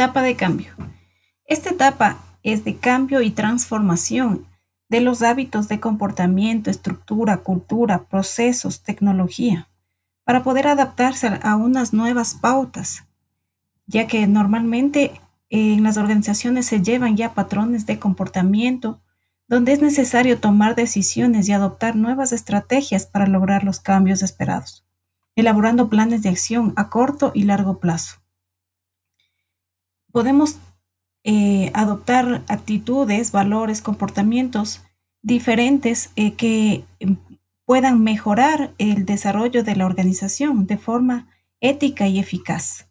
[0.00, 0.72] Etapa de cambio.
[1.44, 4.46] Esta etapa es de cambio y transformación
[4.88, 9.68] de los hábitos de comportamiento, estructura, cultura, procesos, tecnología,
[10.24, 13.04] para poder adaptarse a unas nuevas pautas,
[13.86, 19.02] ya que normalmente en las organizaciones se llevan ya patrones de comportamiento
[19.48, 24.82] donde es necesario tomar decisiones y adoptar nuevas estrategias para lograr los cambios esperados,
[25.36, 28.20] elaborando planes de acción a corto y largo plazo.
[30.12, 30.58] Podemos
[31.24, 34.82] eh, adoptar actitudes, valores, comportamientos
[35.22, 37.16] diferentes eh, que em,
[37.64, 41.28] puedan mejorar el desarrollo de la organización de forma
[41.60, 42.89] ética y eficaz.